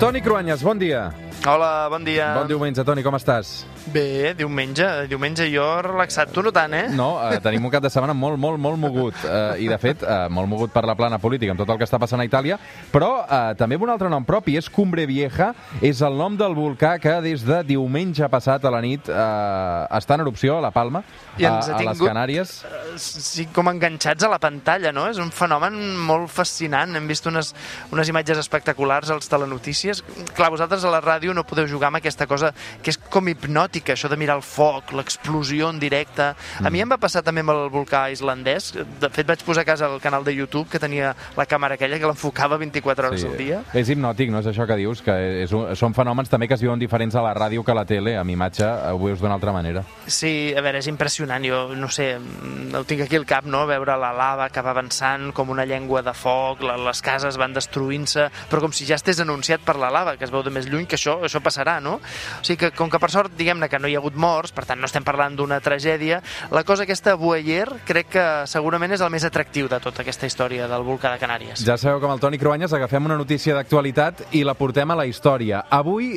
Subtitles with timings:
[0.00, 1.12] Toni Cruanyes, bon dia.
[1.40, 2.34] Hola, bon dia.
[2.36, 3.62] Bon diumenge, Toni, com estàs?
[3.94, 4.84] Bé, diumenge.
[5.08, 6.28] Diumenge jo relaxat.
[6.34, 6.90] Tu no tant, eh?
[6.92, 9.16] No, eh, tenim un cap de setmana molt, molt, molt mogut.
[9.24, 11.86] Eh, I, de fet, eh, molt mogut per la plana política, amb tot el que
[11.88, 12.58] està passant a Itàlia,
[12.92, 16.52] però eh, també amb un altre nom propi, és Cumbre Vieja, és el nom del
[16.54, 20.70] volcà que des de diumenge passat a la nit eh, està en erupció a la
[20.76, 21.02] Palma,
[21.40, 22.54] I a, a les Canàries.
[22.68, 25.06] Eh, Sí, com enganxats a la pantalla, no?
[25.08, 26.92] És un fenomen molt fascinant.
[26.98, 27.54] Hem vist unes,
[27.94, 30.02] unes imatges espectaculars als telenotícies.
[30.36, 32.52] Clar, vosaltres a la ràdio no podeu jugar amb aquesta cosa
[32.82, 36.30] que és com hipnòtica, això de mirar el foc, l'explosió en directe.
[36.60, 38.72] A mi em va passar també amb el volcà islandès.
[39.00, 41.98] De fet, vaig posar a casa el canal de YouTube que tenia la càmera aquella
[41.98, 43.62] que l'enfocava 24 hores al dia.
[43.74, 46.64] És hipnòtic, no és això que dius, que és un, són fenòmens també que es
[46.64, 49.54] viuen diferents a la ràdio que a la tele, amb imatge ho veus d'una altra
[49.54, 49.84] manera.
[50.06, 51.44] Sí, a veure, és impressionant.
[51.44, 53.64] Jo, no sé, mm, ho tinc aquí al cap, no?
[53.68, 58.28] Veure la lava que va avançant com una llengua de foc, les cases van destruint-se,
[58.50, 60.86] però com si ja estés anunciat per la lava, que es veu de més lluny,
[60.86, 61.98] que això, això passarà, no?
[62.00, 64.66] O sigui que, com que per sort, diguem-ne que no hi ha hagut morts, per
[64.68, 69.12] tant no estem parlant d'una tragèdia, la cosa aquesta Boyer crec que segurament és el
[69.12, 71.64] més atractiu de tota aquesta història del volcà de Canàries.
[71.66, 74.98] Ja sabeu que amb el Toni Cruanyes agafem una notícia d'actualitat i la portem a
[74.98, 75.64] la història.
[75.70, 76.16] Avui,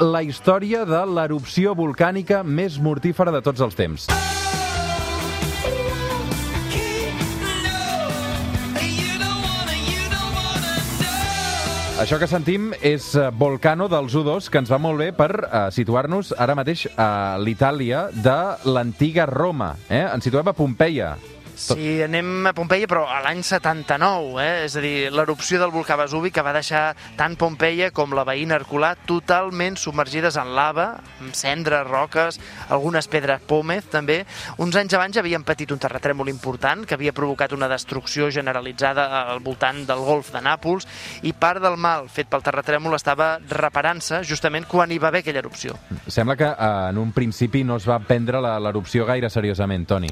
[0.00, 4.08] la història de l'erupció volcànica més mortífera de tots els temps.
[12.00, 15.58] Això que sentim és eh, Volcano dels U2, que ens va molt bé per uh,
[15.68, 18.36] situar-nos ara mateix a l'Itàlia de
[18.72, 19.74] l'antiga Roma.
[19.84, 20.06] Eh?
[20.06, 21.10] Ens situem a Pompeia.
[21.60, 24.64] Sí, anem a Pompeia, però a l'any 79, eh?
[24.64, 28.56] és a dir, l'erupció del volcà Vesuvi que va deixar tant Pompeia com la veïna
[28.56, 30.86] Herculà totalment submergides en lava,
[31.20, 32.38] amb cendres, roques,
[32.72, 34.22] algunes pedres pòmez també.
[34.58, 39.06] Uns anys abans ja havien patit un terratrèmol important que havia provocat una destrucció generalitzada
[39.34, 40.88] al voltant del golf de Nàpols
[41.28, 45.42] i part del mal fet pel terratrèmol estava reparant-se justament quan hi va haver aquella
[45.44, 45.76] erupció.
[46.08, 50.08] Sembla que eh, en un principi no es va prendre la- l'erupció gaire seriosament, Toni.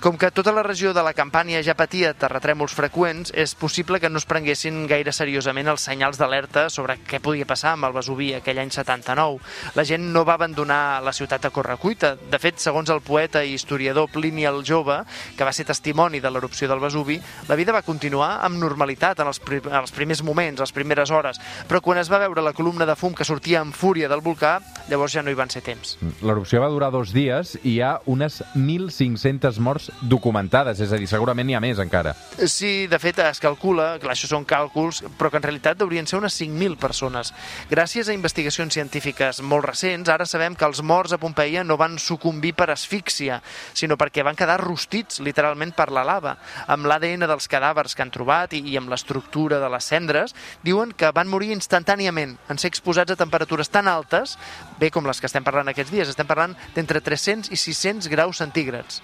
[0.00, 4.10] Com que tota la regió de la Campània ja patia terratrèmols freqüents, és possible que
[4.10, 8.32] no es prenguessin gaire seriosament els senyals d'alerta sobre què podia passar amb el Vesuvi
[8.36, 9.40] aquell any 79.
[9.74, 12.12] La gent no va abandonar la ciutat a correcuita.
[12.30, 15.00] De fet, segons el poeta i historiador Plini el Jove,
[15.36, 17.18] que va ser testimoni de l'erupció del Vesuvi,
[17.48, 21.40] la vida va continuar amb normalitat en els, en els primers moments, les primeres hores,
[21.68, 24.58] però quan es va veure la columna de fum que sortia amb fúria del volcà,
[24.92, 25.96] llavors ja no hi van ser temps.
[26.20, 31.08] L'erupció va durar dos dies i hi ha unes 1.500 morts documentades, és a dir,
[31.10, 32.14] segurament n'hi ha més encara.
[32.48, 36.18] Sí, de fet, es calcula, clar, això són càlculs, però que en realitat haurien ser
[36.18, 37.32] unes 5.000 persones.
[37.70, 41.98] Gràcies a investigacions científiques molt recents, ara sabem que els morts a Pompeia no van
[41.98, 43.40] sucumbir per asfíxia,
[43.72, 46.36] sinó perquè van quedar rostits, literalment, per la lava.
[46.70, 50.34] Amb l'ADN dels cadàvers que han trobat i, i amb l'estructura de les cendres,
[50.66, 54.36] diuen que van morir instantàniament en ser exposats a temperatures tan altes,
[54.80, 58.42] bé com les que estem parlant aquests dies, estem parlant d'entre 300 i 600 graus
[58.42, 59.00] centígrads.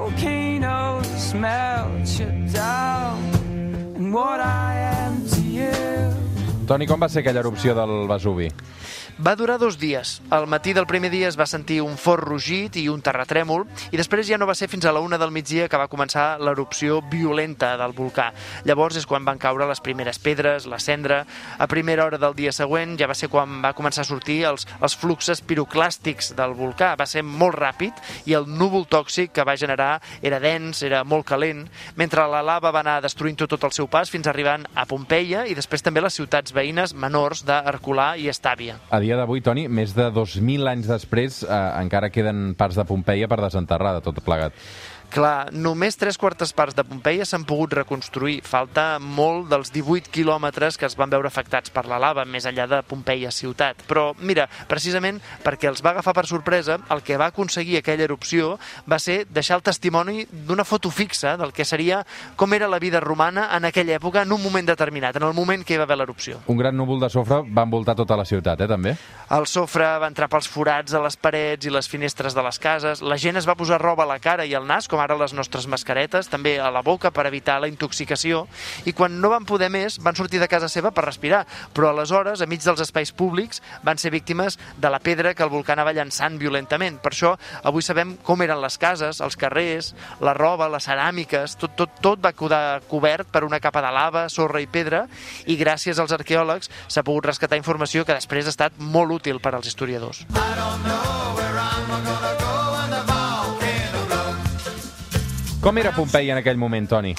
[0.00, 3.18] Volcanoes melt you down.
[3.96, 4.79] And what I
[6.70, 8.46] Toni, com va ser aquella erupció del Vesuvi?
[9.20, 10.22] Va durar dos dies.
[10.30, 13.98] Al matí del primer dia es va sentir un fort rugit i un terratrèmol i
[13.98, 17.00] després ja no va ser fins a la una del migdia que va començar l'erupció
[17.10, 18.28] violenta del volcà.
[18.64, 21.24] Llavors és quan van caure les primeres pedres, la cendra.
[21.58, 24.68] A primera hora del dia següent ja va ser quan va començar a sortir els,
[24.80, 26.94] els fluxes piroclàstics del volcà.
[26.94, 27.98] Va ser molt ràpid
[28.30, 31.66] i el núvol tòxic que va generar era dens, era molt calent,
[31.98, 35.58] mentre la lava va anar destruint tot el seu pas fins arribant a Pompeia i
[35.58, 36.59] després també les ciutats veïnes
[36.94, 38.76] menors d'Herculà i Estàvia.
[38.92, 43.28] A dia d'avui, Toni, més de 2.000 anys després, eh, encara queden parts de Pompeia
[43.28, 44.52] per desenterrar de tot plegat.
[45.10, 48.36] Clar, només tres quartes parts de Pompeia s'han pogut reconstruir.
[48.46, 52.68] Falta molt dels 18 quilòmetres que es van veure afectats per la lava, més enllà
[52.70, 53.82] de Pompeia ciutat.
[53.90, 58.52] Però, mira, precisament perquè els va agafar per sorpresa, el que va aconseguir aquella erupció
[58.86, 62.04] va ser deixar el testimoni d'una foto fixa del que seria
[62.38, 65.66] com era la vida romana en aquella època, en un moment determinat, en el moment
[65.66, 66.38] que hi va haver l'erupció.
[66.46, 68.94] Un gran núvol de sofre va envoltar tota la ciutat, eh, també?
[69.34, 73.02] El sofre va entrar pels forats a les parets i les finestres de les cases.
[73.02, 75.34] La gent es va posar roba a la cara i al nas, com ara les
[75.36, 78.46] nostres mascaretes, també a la boca per evitar la intoxicació.
[78.84, 81.44] I quan no van poder més, van sortir de casa seva per respirar.
[81.74, 85.74] Però aleshores, enmig dels espais públics, van ser víctimes de la pedra que el volcà
[85.74, 87.00] anava llançant violentament.
[87.02, 91.76] Per això, avui sabem com eren les cases, els carrers, la roba, les ceràmiques, tot,
[91.78, 95.06] tot, tot va quedar cobert per una capa de lava, sorra i pedra,
[95.46, 99.54] i gràcies als arqueòlegs s'ha pogut rescatar informació que després ha estat molt útil per
[99.54, 100.24] als historiadors.
[105.60, 107.10] Com era Pompeia en aquell moment, Toni?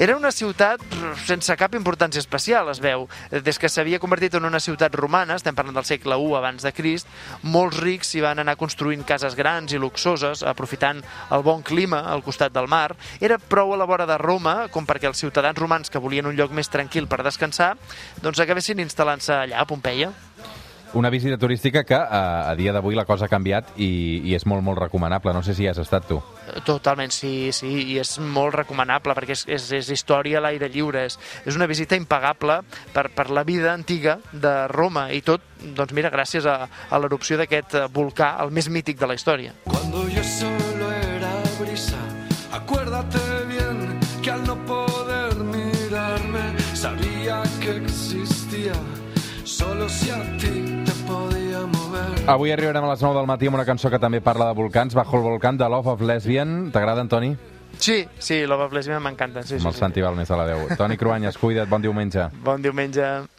[0.00, 0.80] Era una ciutat
[1.26, 3.04] sense cap importància especial, es veu.
[3.44, 6.72] Des que s'havia convertit en una ciutat romana, estem parlant del segle I abans de
[6.72, 7.10] Crist,
[7.42, 12.24] molts rics s'hi van anar construint cases grans i luxoses, aprofitant el bon clima al
[12.24, 12.96] costat del mar.
[13.20, 16.40] Era prou a la vora de Roma com perquè els ciutadans romans que volien un
[16.40, 17.74] lloc més tranquil per descansar
[18.24, 20.10] doncs acabessin instal·lant-se allà, a Pompeia.
[20.94, 24.44] Una visita turística que eh, a dia d'avui la cosa ha canviat i, i és
[24.46, 25.32] molt, molt recomanable.
[25.34, 26.20] No sé si hi has estat tu.
[26.62, 31.02] Totalment, sí, sí, i és molt recomanable perquè és, és, és història a l'aire lliure,
[31.10, 32.60] és, és una visita impagable
[32.94, 35.42] per, per la vida antiga de Roma i tot,
[35.74, 39.58] doncs mira, gràcies a, a l'erupció d'aquest eh, volcà, el més mític de la història.
[39.66, 42.03] Cuando yo solo era brisa,
[52.26, 54.94] Avui arribarem a les 9 del matí amb una cançó que també parla de volcans,
[54.96, 56.70] Bajo el volcán, de Love of Lesbian.
[56.72, 57.34] T'agrada, Antoni?
[57.76, 59.42] Sí, sí, Love of Lesbian m'encanta.
[59.42, 59.80] Sí, Amb sí, el sí.
[59.80, 60.78] Santi Balmes a la 10.
[60.78, 62.30] Toni Cruanyes, cuida't, bon diumenge.
[62.42, 63.26] Bon diumenge.